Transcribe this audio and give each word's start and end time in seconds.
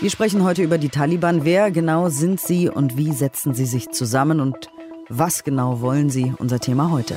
Wir 0.00 0.10
sprechen 0.10 0.44
heute 0.44 0.62
über 0.62 0.78
die 0.78 0.90
Taliban. 0.90 1.44
Wer 1.44 1.72
genau 1.72 2.08
sind 2.08 2.40
sie 2.40 2.68
und 2.68 2.96
wie 2.96 3.12
setzen 3.12 3.54
sie 3.54 3.66
sich 3.66 3.90
zusammen 3.90 4.38
und 4.38 4.70
was 5.08 5.42
genau 5.42 5.80
wollen 5.80 6.08
sie? 6.08 6.32
Unser 6.38 6.60
Thema 6.60 6.90
heute. 6.92 7.16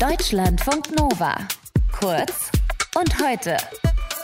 Deutschlandfunk 0.00 0.98
Nova. 0.98 1.36
Kurz 1.92 2.50
und 2.98 3.22
heute 3.24 3.56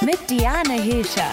mit 0.01 0.19
Diane 0.29 0.81
Hilscher. 0.83 1.31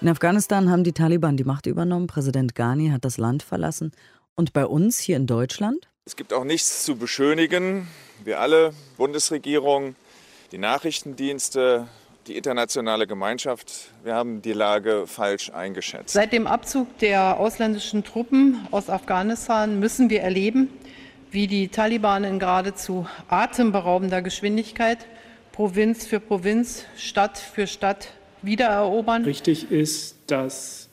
In 0.00 0.08
Afghanistan 0.08 0.70
haben 0.70 0.82
die 0.82 0.92
Taliban 0.92 1.36
die 1.36 1.44
Macht 1.44 1.66
übernommen. 1.66 2.08
Präsident 2.08 2.56
Ghani 2.56 2.88
hat 2.88 3.04
das 3.04 3.16
Land 3.16 3.44
verlassen. 3.44 3.92
Und 4.34 4.52
bei 4.52 4.66
uns 4.66 4.98
hier 4.98 5.16
in 5.16 5.28
Deutschland? 5.28 5.88
Es 6.04 6.16
gibt 6.16 6.32
auch 6.32 6.44
nichts 6.44 6.84
zu 6.84 6.96
beschönigen. 6.96 7.86
Wir 8.24 8.40
alle, 8.40 8.72
Bundesregierung, 8.96 9.94
die 10.50 10.58
Nachrichtendienste, 10.58 11.86
die 12.26 12.36
internationale 12.36 13.06
Gemeinschaft, 13.06 13.90
wir 14.02 14.14
haben 14.14 14.42
die 14.42 14.52
Lage 14.52 15.06
falsch 15.06 15.50
eingeschätzt. 15.50 16.12
Seit 16.12 16.32
dem 16.32 16.46
Abzug 16.46 16.98
der 16.98 17.38
ausländischen 17.38 18.04
Truppen 18.04 18.66
aus 18.70 18.90
Afghanistan 18.90 19.78
müssen 19.78 20.10
wir 20.10 20.22
erleben, 20.22 20.68
wie 21.30 21.46
die 21.46 21.68
Taliban 21.68 22.24
in 22.24 22.38
geradezu 22.38 23.06
atemberaubender 23.28 24.22
Geschwindigkeit 24.22 25.06
Provinz 25.52 26.06
für 26.06 26.20
Provinz, 26.20 26.84
Stadt 26.96 27.38
für 27.38 27.66
Stadt 27.66 28.12
wiedererobern. 28.42 29.24
Richtig 29.24 29.70
ist, 29.70 30.16
dass 30.26 30.88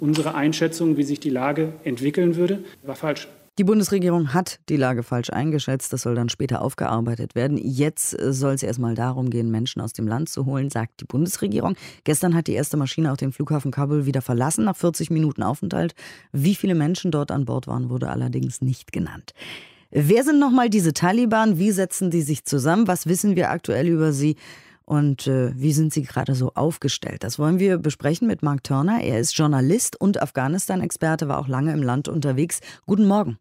unsere 0.00 0.34
Einschätzung, 0.34 0.96
wie 0.96 1.02
sich 1.02 1.20
die 1.20 1.30
Lage 1.30 1.74
entwickeln 1.84 2.36
würde, 2.36 2.64
war 2.82 2.96
falsch. 2.96 3.28
Die 3.58 3.64
Bundesregierung 3.64 4.32
hat 4.32 4.60
die 4.68 4.76
Lage 4.76 5.02
falsch 5.02 5.30
eingeschätzt. 5.30 5.92
Das 5.92 6.02
soll 6.02 6.14
dann 6.14 6.28
später 6.28 6.62
aufgearbeitet 6.62 7.34
werden. 7.34 7.58
Jetzt 7.58 8.18
äh, 8.18 8.32
soll 8.32 8.54
es 8.54 8.62
erstmal 8.62 8.94
darum 8.94 9.28
gehen, 9.28 9.50
Menschen 9.50 9.82
aus 9.82 9.92
dem 9.92 10.06
Land 10.06 10.28
zu 10.28 10.46
holen, 10.46 10.70
sagt 10.70 11.00
die 11.00 11.04
Bundesregierung. 11.04 11.74
Gestern 12.04 12.34
hat 12.34 12.46
die 12.46 12.54
erste 12.54 12.76
Maschine 12.76 13.12
auch 13.12 13.16
den 13.16 13.32
Flughafen 13.32 13.70
Kabul 13.70 14.06
wieder 14.06 14.22
verlassen, 14.22 14.64
nach 14.64 14.76
40 14.76 15.10
Minuten 15.10 15.42
Aufenthalt. 15.42 15.94
Wie 16.32 16.54
viele 16.54 16.74
Menschen 16.74 17.10
dort 17.10 17.30
an 17.30 17.44
Bord 17.44 17.66
waren, 17.66 17.90
wurde 17.90 18.08
allerdings 18.08 18.62
nicht 18.62 18.92
genannt. 18.92 19.34
Wer 19.90 20.22
sind 20.22 20.38
nochmal 20.38 20.70
diese 20.70 20.94
Taliban? 20.94 21.58
Wie 21.58 21.72
setzen 21.72 22.10
die 22.10 22.22
sich 22.22 22.44
zusammen? 22.44 22.86
Was 22.86 23.06
wissen 23.06 23.34
wir 23.34 23.50
aktuell 23.50 23.88
über 23.88 24.12
sie? 24.12 24.36
Und 24.90 25.28
äh, 25.28 25.52
wie 25.56 25.72
sind 25.72 25.94
sie 25.94 26.02
gerade 26.02 26.34
so 26.34 26.50
aufgestellt? 26.54 27.22
Das 27.22 27.38
wollen 27.38 27.60
wir 27.60 27.78
besprechen 27.78 28.26
mit 28.26 28.42
Mark 28.42 28.64
Turner. 28.64 29.00
Er 29.00 29.20
ist 29.20 29.38
Journalist 29.38 30.00
und 30.00 30.20
Afghanistan-Experte, 30.20 31.28
war 31.28 31.38
auch 31.38 31.46
lange 31.46 31.72
im 31.72 31.80
Land 31.80 32.08
unterwegs. 32.08 32.58
Guten 32.86 33.06
Morgen. 33.06 33.38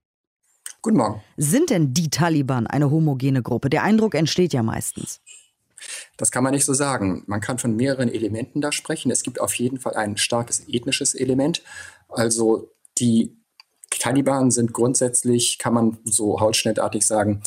Guten 0.83 0.97
Morgen. 0.97 1.23
Sind 1.37 1.71
denn 1.71 1.91
die 1.91 2.11
Taliban 2.11 2.67
eine 2.67 2.91
homogene 2.91 3.41
Gruppe? 3.41 3.71
Der 3.71 3.81
Eindruck 3.81 4.13
entsteht 4.13 4.53
ja 4.53 4.61
meistens. 4.61 5.21
Das 6.17 6.29
kann 6.29 6.43
man 6.43 6.53
nicht 6.53 6.65
so 6.65 6.75
sagen. 6.75 7.23
Man 7.25 7.41
kann 7.41 7.57
von 7.57 7.75
mehreren 7.75 8.09
Elementen 8.09 8.61
da 8.61 8.71
sprechen. 8.71 9.09
Es 9.09 9.23
gibt 9.23 9.41
auf 9.41 9.55
jeden 9.55 9.79
Fall 9.79 9.95
ein 9.95 10.17
starkes 10.17 10.67
ethnisches 10.67 11.15
Element. 11.15 11.63
Also 12.09 12.75
die 12.99 13.35
Taliban 13.89 14.51
sind 14.51 14.71
grundsätzlich, 14.71 15.57
kann 15.57 15.73
man 15.73 15.97
so 16.03 16.39
hautschnittartig 16.39 17.07
sagen, 17.07 17.41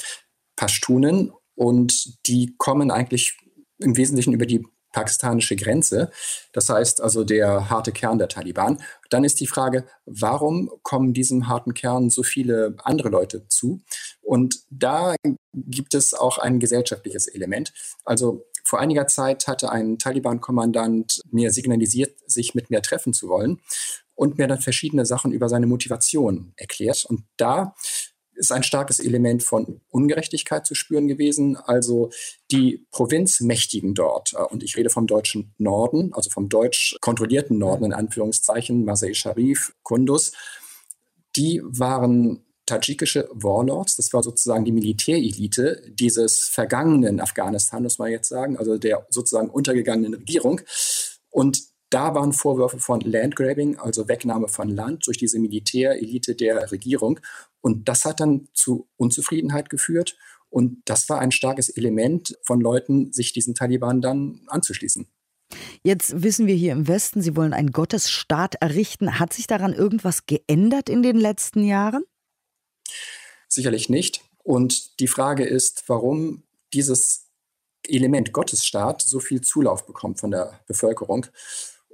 Pashtunen 0.56 1.30
und 1.54 2.26
die 2.26 2.56
kommen 2.58 2.90
eigentlich 2.90 3.38
im 3.82 3.96
Wesentlichen 3.96 4.32
über 4.32 4.46
die 4.46 4.66
pakistanische 4.92 5.56
Grenze. 5.56 6.10
Das 6.52 6.68
heißt 6.68 7.00
also 7.00 7.24
der 7.24 7.70
harte 7.70 7.92
Kern 7.92 8.18
der 8.18 8.28
Taliban. 8.28 8.78
Dann 9.10 9.24
ist 9.24 9.40
die 9.40 9.46
Frage, 9.46 9.86
warum 10.04 10.70
kommen 10.82 11.14
diesem 11.14 11.48
harten 11.48 11.74
Kern 11.74 12.10
so 12.10 12.22
viele 12.22 12.76
andere 12.84 13.08
Leute 13.08 13.48
zu? 13.48 13.80
Und 14.20 14.60
da 14.70 15.16
gibt 15.54 15.94
es 15.94 16.14
auch 16.14 16.38
ein 16.38 16.60
gesellschaftliches 16.60 17.26
Element. 17.26 17.72
Also 18.04 18.46
vor 18.64 18.80
einiger 18.80 19.06
Zeit 19.06 19.48
hatte 19.48 19.72
ein 19.72 19.98
Taliban-Kommandant 19.98 21.20
mir 21.30 21.50
signalisiert, 21.50 22.16
sich 22.26 22.54
mit 22.54 22.70
mir 22.70 22.80
treffen 22.82 23.12
zu 23.12 23.28
wollen 23.28 23.60
und 24.14 24.38
mir 24.38 24.46
dann 24.46 24.60
verschiedene 24.60 25.04
Sachen 25.04 25.32
über 25.32 25.48
seine 25.48 25.66
Motivation 25.66 26.52
erklärt. 26.56 27.04
Und 27.06 27.24
da 27.36 27.74
ist 28.42 28.52
ein 28.52 28.64
starkes 28.64 28.98
Element 28.98 29.42
von 29.42 29.80
Ungerechtigkeit 29.88 30.66
zu 30.66 30.74
spüren 30.74 31.06
gewesen. 31.06 31.56
Also 31.56 32.10
die 32.50 32.84
Provinzmächtigen 32.90 33.94
dort, 33.94 34.34
äh, 34.34 34.42
und 34.42 34.62
ich 34.62 34.76
rede 34.76 34.90
vom 34.90 35.06
deutschen 35.06 35.54
Norden, 35.58 36.12
also 36.12 36.28
vom 36.28 36.48
deutsch 36.48 36.96
kontrollierten 37.00 37.56
Norden 37.56 37.84
in 37.84 37.92
Anführungszeichen, 37.92 38.84
Masai 38.84 39.14
Sharif, 39.14 39.72
Kunduz, 39.82 40.32
die 41.36 41.62
waren 41.64 42.44
tadschikische 42.66 43.28
Warlords. 43.32 43.96
Das 43.96 44.12
war 44.12 44.22
sozusagen 44.22 44.64
die 44.64 44.72
Militärelite 44.72 45.82
dieses 45.88 46.44
vergangenen 46.44 47.20
Afghanistan, 47.20 47.82
muss 47.82 47.98
man 47.98 48.10
jetzt 48.10 48.28
sagen, 48.28 48.56
also 48.56 48.76
der 48.76 49.06
sozusagen 49.08 49.50
untergegangenen 49.50 50.14
Regierung. 50.14 50.60
Und 51.30 51.71
da 51.92 52.14
waren 52.14 52.32
Vorwürfe 52.32 52.78
von 52.78 53.00
Landgrabbing, 53.00 53.78
also 53.78 54.08
Wegnahme 54.08 54.48
von 54.48 54.68
Land 54.68 55.06
durch 55.06 55.18
diese 55.18 55.38
Militärelite 55.38 56.34
der 56.34 56.70
Regierung. 56.72 57.20
Und 57.60 57.88
das 57.88 58.04
hat 58.04 58.20
dann 58.20 58.48
zu 58.54 58.88
Unzufriedenheit 58.96 59.70
geführt. 59.70 60.16
Und 60.48 60.82
das 60.84 61.08
war 61.08 61.18
ein 61.18 61.32
starkes 61.32 61.68
Element 61.68 62.36
von 62.42 62.60
Leuten, 62.60 63.12
sich 63.12 63.32
diesen 63.32 63.54
Taliban 63.54 64.00
dann 64.00 64.40
anzuschließen. 64.48 65.06
Jetzt 65.82 66.22
wissen 66.22 66.46
wir 66.46 66.54
hier 66.54 66.72
im 66.72 66.88
Westen, 66.88 67.20
Sie 67.20 67.36
wollen 67.36 67.52
einen 67.52 67.72
Gottesstaat 67.72 68.54
errichten. 68.56 69.18
Hat 69.18 69.32
sich 69.32 69.46
daran 69.46 69.74
irgendwas 69.74 70.26
geändert 70.26 70.88
in 70.88 71.02
den 71.02 71.16
letzten 71.16 71.64
Jahren? 71.64 72.04
Sicherlich 73.48 73.88
nicht. 73.88 74.24
Und 74.42 74.98
die 75.00 75.08
Frage 75.08 75.44
ist, 75.44 75.84
warum 75.88 76.42
dieses 76.72 77.26
Element 77.86 78.32
Gottesstaat 78.32 79.02
so 79.02 79.20
viel 79.20 79.40
Zulauf 79.40 79.86
bekommt 79.86 80.20
von 80.20 80.30
der 80.30 80.60
Bevölkerung. 80.66 81.26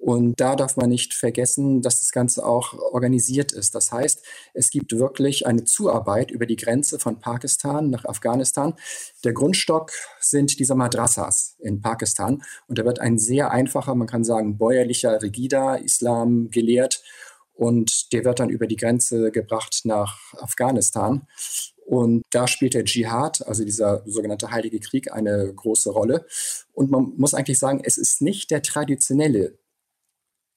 Und 0.00 0.40
da 0.40 0.54
darf 0.54 0.76
man 0.76 0.88
nicht 0.88 1.12
vergessen, 1.12 1.82
dass 1.82 1.98
das 1.98 2.12
Ganze 2.12 2.46
auch 2.46 2.72
organisiert 2.72 3.52
ist. 3.52 3.74
Das 3.74 3.90
heißt, 3.90 4.24
es 4.54 4.70
gibt 4.70 4.92
wirklich 4.92 5.46
eine 5.46 5.64
Zuarbeit 5.64 6.30
über 6.30 6.46
die 6.46 6.56
Grenze 6.56 7.00
von 7.00 7.18
Pakistan 7.18 7.90
nach 7.90 8.04
Afghanistan. 8.04 8.74
Der 9.24 9.32
Grundstock 9.32 9.92
sind 10.20 10.58
diese 10.60 10.76
Madrassas 10.76 11.56
in 11.58 11.82
Pakistan. 11.82 12.42
Und 12.68 12.78
da 12.78 12.84
wird 12.84 13.00
ein 13.00 13.18
sehr 13.18 13.50
einfacher, 13.50 13.94
man 13.96 14.06
kann 14.06 14.22
sagen, 14.22 14.56
bäuerlicher, 14.56 15.20
rigider 15.20 15.82
Islam 15.82 16.50
gelehrt. 16.50 17.02
Und 17.54 18.12
der 18.12 18.24
wird 18.24 18.38
dann 18.38 18.50
über 18.50 18.68
die 18.68 18.76
Grenze 18.76 19.32
gebracht 19.32 19.80
nach 19.82 20.32
Afghanistan. 20.34 21.26
Und 21.84 22.22
da 22.30 22.46
spielt 22.46 22.74
der 22.74 22.84
Dschihad, 22.84 23.46
also 23.48 23.64
dieser 23.64 24.02
sogenannte 24.06 24.52
Heilige 24.52 24.78
Krieg, 24.78 25.10
eine 25.10 25.52
große 25.52 25.90
Rolle. 25.90 26.24
Und 26.72 26.90
man 26.90 27.14
muss 27.16 27.34
eigentlich 27.34 27.58
sagen, 27.58 27.80
es 27.82 27.98
ist 27.98 28.22
nicht 28.22 28.52
der 28.52 28.62
traditionelle 28.62 29.58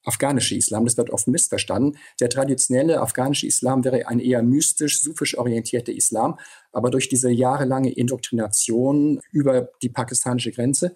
afghanische 0.04 0.56
Islam. 0.56 0.86
Das 0.86 0.98
wird 0.98 1.10
oft 1.10 1.28
missverstanden. 1.28 1.98
Der 2.20 2.30
traditionelle 2.30 3.02
afghanische 3.02 3.48
Islam 3.48 3.84
wäre 3.84 4.08
ein 4.08 4.20
eher 4.20 4.44
mystisch, 4.44 5.02
sufisch 5.02 5.38
orientierter 5.38 5.92
Islam. 5.92 6.40
Aber 6.72 6.90
durch 6.90 7.10
diese 7.10 7.30
jahrelange 7.30 7.92
Indoktrination 7.92 9.20
über 9.32 9.70
die 9.82 9.90
pakistanische 9.90 10.52
Grenze 10.52 10.94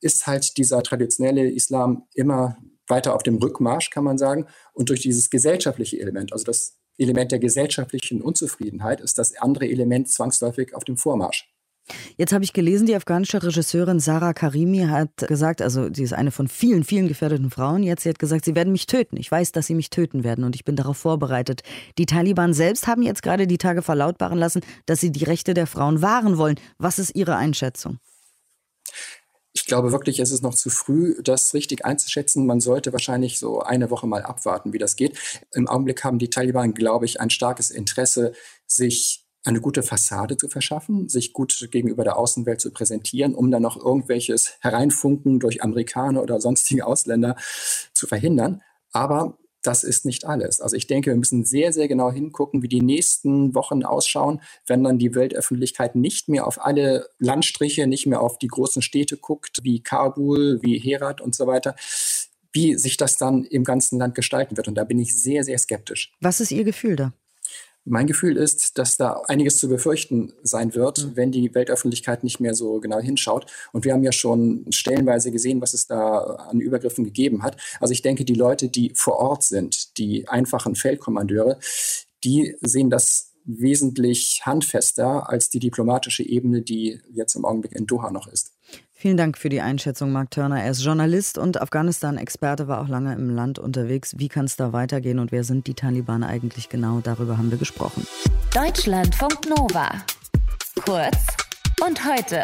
ist 0.00 0.26
halt 0.26 0.56
dieser 0.56 0.82
traditionelle 0.82 1.48
Islam 1.50 2.04
immer 2.14 2.56
weiter 2.88 3.14
auf 3.14 3.22
dem 3.22 3.36
Rückmarsch, 3.36 3.90
kann 3.90 4.04
man 4.04 4.18
sagen. 4.18 4.46
Und 4.74 4.88
durch 4.88 5.00
dieses 5.00 5.30
gesellschaftliche 5.30 6.00
Element, 6.00 6.32
also 6.32 6.44
das 6.44 6.78
Element 6.98 7.32
der 7.32 7.38
gesellschaftlichen 7.38 8.20
Unzufriedenheit, 8.20 9.00
ist 9.00 9.18
das 9.18 9.36
andere 9.36 9.68
Element 9.68 10.10
zwangsläufig 10.10 10.74
auf 10.74 10.84
dem 10.84 10.96
Vormarsch. 10.96 11.51
Jetzt 12.16 12.32
habe 12.32 12.44
ich 12.44 12.52
gelesen, 12.52 12.86
die 12.86 12.94
afghanische 12.94 13.42
Regisseurin 13.42 13.98
Sarah 13.98 14.32
Karimi 14.32 14.86
hat 14.86 15.16
gesagt, 15.16 15.60
also 15.60 15.88
sie 15.92 16.04
ist 16.04 16.12
eine 16.12 16.30
von 16.30 16.48
vielen, 16.48 16.84
vielen 16.84 17.08
gefährdeten 17.08 17.50
Frauen 17.50 17.82
jetzt, 17.82 18.04
sie 18.04 18.08
hat 18.08 18.18
gesagt, 18.18 18.44
sie 18.44 18.54
werden 18.54 18.72
mich 18.72 18.86
töten. 18.86 19.16
Ich 19.16 19.30
weiß, 19.30 19.52
dass 19.52 19.66
sie 19.66 19.74
mich 19.74 19.90
töten 19.90 20.24
werden 20.24 20.44
und 20.44 20.54
ich 20.54 20.64
bin 20.64 20.76
darauf 20.76 20.96
vorbereitet. 20.96 21.62
Die 21.98 22.06
Taliban 22.06 22.54
selbst 22.54 22.86
haben 22.86 23.02
jetzt 23.02 23.22
gerade 23.22 23.46
die 23.46 23.58
Tage 23.58 23.82
verlautbaren 23.82 24.38
lassen, 24.38 24.62
dass 24.86 25.00
sie 25.00 25.10
die 25.10 25.24
Rechte 25.24 25.54
der 25.54 25.66
Frauen 25.66 26.02
wahren 26.02 26.38
wollen. 26.38 26.56
Was 26.78 26.98
ist 26.98 27.14
Ihre 27.14 27.36
Einschätzung? 27.36 27.98
Ich 29.54 29.66
glaube 29.66 29.92
wirklich, 29.92 30.18
es 30.18 30.30
ist 30.30 30.42
noch 30.42 30.54
zu 30.54 30.70
früh, 30.70 31.20
das 31.22 31.52
richtig 31.52 31.84
einzuschätzen. 31.84 32.46
Man 32.46 32.60
sollte 32.60 32.92
wahrscheinlich 32.92 33.38
so 33.38 33.60
eine 33.60 33.90
Woche 33.90 34.06
mal 34.06 34.22
abwarten, 34.22 34.72
wie 34.72 34.78
das 34.78 34.96
geht. 34.96 35.18
Im 35.52 35.68
Augenblick 35.68 36.04
haben 36.04 36.18
die 36.18 36.30
Taliban, 36.30 36.72
glaube 36.72 37.04
ich, 37.04 37.20
ein 37.20 37.28
starkes 37.28 37.70
Interesse, 37.70 38.32
sich 38.66 39.21
eine 39.44 39.60
gute 39.60 39.82
Fassade 39.82 40.36
zu 40.36 40.48
verschaffen, 40.48 41.08
sich 41.08 41.32
gut 41.32 41.68
gegenüber 41.70 42.04
der 42.04 42.16
Außenwelt 42.16 42.60
zu 42.60 42.70
präsentieren, 42.70 43.34
um 43.34 43.50
dann 43.50 43.62
noch 43.62 43.76
irgendwelches 43.76 44.56
Hereinfunken 44.60 45.40
durch 45.40 45.62
Amerikaner 45.62 46.22
oder 46.22 46.40
sonstige 46.40 46.86
Ausländer 46.86 47.36
zu 47.92 48.06
verhindern. 48.06 48.62
Aber 48.92 49.38
das 49.62 49.84
ist 49.84 50.04
nicht 50.04 50.26
alles. 50.26 50.60
Also 50.60 50.76
ich 50.76 50.86
denke, 50.86 51.10
wir 51.10 51.16
müssen 51.16 51.44
sehr, 51.44 51.72
sehr 51.72 51.88
genau 51.88 52.10
hingucken, 52.10 52.62
wie 52.62 52.68
die 52.68 52.82
nächsten 52.82 53.54
Wochen 53.54 53.84
ausschauen, 53.84 54.40
wenn 54.66 54.82
dann 54.82 54.98
die 54.98 55.14
Weltöffentlichkeit 55.14 55.94
nicht 55.94 56.28
mehr 56.28 56.46
auf 56.46 56.64
alle 56.64 57.08
Landstriche, 57.18 57.86
nicht 57.86 58.06
mehr 58.06 58.20
auf 58.20 58.38
die 58.38 58.48
großen 58.48 58.82
Städte 58.82 59.16
guckt, 59.16 59.60
wie 59.62 59.80
Kabul, 59.80 60.58
wie 60.62 60.78
Herat 60.78 61.20
und 61.20 61.34
so 61.34 61.46
weiter, 61.46 61.76
wie 62.52 62.76
sich 62.76 62.96
das 62.96 63.16
dann 63.16 63.44
im 63.44 63.64
ganzen 63.64 63.98
Land 63.98 64.14
gestalten 64.14 64.56
wird. 64.56 64.68
Und 64.68 64.74
da 64.74 64.84
bin 64.84 64.98
ich 64.98 65.20
sehr, 65.20 65.44
sehr 65.44 65.58
skeptisch. 65.58 66.12
Was 66.20 66.40
ist 66.40 66.50
Ihr 66.50 66.64
Gefühl 66.64 66.96
da? 66.96 67.12
Mein 67.84 68.06
Gefühl 68.06 68.36
ist, 68.36 68.78
dass 68.78 68.96
da 68.96 69.22
einiges 69.26 69.58
zu 69.58 69.68
befürchten 69.68 70.32
sein 70.42 70.74
wird, 70.74 71.04
mhm. 71.04 71.16
wenn 71.16 71.32
die 71.32 71.52
Weltöffentlichkeit 71.54 72.22
nicht 72.22 72.38
mehr 72.38 72.54
so 72.54 72.78
genau 72.78 73.00
hinschaut. 73.00 73.46
Und 73.72 73.84
wir 73.84 73.92
haben 73.92 74.04
ja 74.04 74.12
schon 74.12 74.66
stellenweise 74.70 75.32
gesehen, 75.32 75.60
was 75.60 75.74
es 75.74 75.86
da 75.86 76.18
an 76.18 76.60
Übergriffen 76.60 77.04
gegeben 77.04 77.42
hat. 77.42 77.56
Also 77.80 77.92
ich 77.92 78.02
denke, 78.02 78.24
die 78.24 78.34
Leute, 78.34 78.68
die 78.68 78.92
vor 78.94 79.16
Ort 79.16 79.42
sind, 79.42 79.98
die 79.98 80.28
einfachen 80.28 80.76
Feldkommandeure, 80.76 81.58
die 82.22 82.56
sehen 82.60 82.88
das 82.88 83.32
wesentlich 83.44 84.42
handfester 84.44 85.28
als 85.28 85.50
die 85.50 85.58
diplomatische 85.58 86.22
Ebene, 86.22 86.62
die 86.62 87.00
jetzt 87.10 87.34
im 87.34 87.44
Augenblick 87.44 87.72
in 87.72 87.86
Doha 87.86 88.12
noch 88.12 88.28
ist. 88.28 88.52
Vielen 89.02 89.16
Dank 89.16 89.36
für 89.36 89.48
die 89.48 89.60
Einschätzung, 89.60 90.12
Mark 90.12 90.30
Turner. 90.30 90.62
Er 90.62 90.70
ist 90.70 90.84
Journalist 90.84 91.36
und 91.36 91.60
Afghanistan-Experte, 91.60 92.68
war 92.68 92.80
auch 92.80 92.86
lange 92.86 93.12
im 93.14 93.34
Land 93.34 93.58
unterwegs. 93.58 94.16
Wie 94.16 94.28
kann 94.28 94.44
es 94.44 94.54
da 94.54 94.72
weitergehen 94.72 95.18
und 95.18 95.32
wer 95.32 95.42
sind 95.42 95.66
die 95.66 95.74
Taliban 95.74 96.22
eigentlich 96.22 96.68
genau? 96.68 97.00
Darüber 97.02 97.36
haben 97.36 97.50
wir 97.50 97.58
gesprochen. 97.58 98.06
Deutschlandfunk 98.54 99.48
Nova. 99.48 99.90
Kurz 100.84 101.26
und 101.84 102.00
heute. 102.08 102.42